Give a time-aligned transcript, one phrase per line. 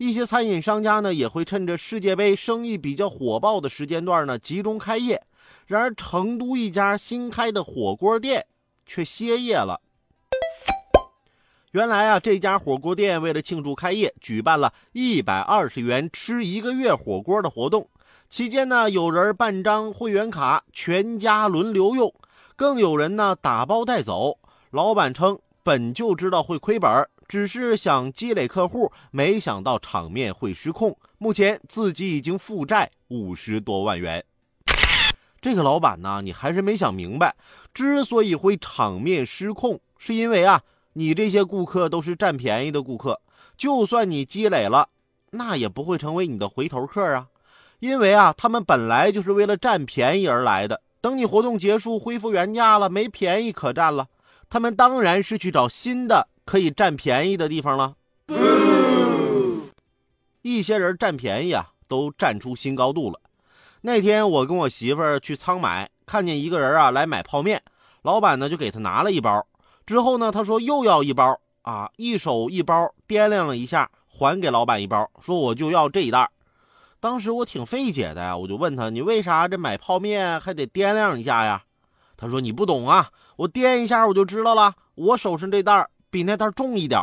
[0.00, 5.22] 一些餐饮商家呢，也会趁着世界杯生意比较火爆的时间段呢，集中开业。
[5.66, 8.46] 然而，成都一家新开的火锅店
[8.86, 9.78] 却歇业了。
[11.72, 17.86] 原来啊，这家火锅店为了庆祝开业，举办了一百二十元吃一个月火锅的活动。
[18.30, 22.10] 期间呢，有人办张会员卡，全家轮流用，
[22.56, 24.38] 更有人呢打包带走。
[24.70, 27.06] 老板称，本就知道会亏本。
[27.30, 30.98] 只是想积累客户，没想到场面会失控。
[31.16, 34.24] 目前自己已经负债五十多万元。
[35.40, 37.36] 这个老板呢，你还是没想明白，
[37.72, 40.60] 之所以会场面失控，是因为啊，
[40.94, 43.20] 你这些顾客都是占便宜的顾客，
[43.56, 44.88] 就算你积累了，
[45.30, 47.28] 那也不会成为你的回头客啊，
[47.78, 50.82] 因为啊，他们本来就是为了占便宜而来的。
[51.00, 54.08] 等你活动结束，恢复原价了，没便宜可占了，
[54.50, 56.28] 他们当然是去找新的。
[56.46, 57.94] 可以占便宜的地方了，
[60.42, 63.20] 一些人占便宜啊，都占出新高度了。
[63.82, 67.62] 那天我跟我媳妇儿去仓买，看见一个人啊来买泡面，
[68.02, 69.46] 老板呢就给他拿了一包，
[69.86, 76.28] 之后呢他说又要一包啊，一手一包掂量了一下，还给老板一包，说我就要这一袋。
[76.98, 81.62] 当时我挺费解的呀，我就问他，你为啥这买泡面还得掂量一下呀？
[82.20, 85.88] 他说你不懂啊，我掂一下我就知道了，我手上这袋。
[86.12, 87.00] 比那袋重一点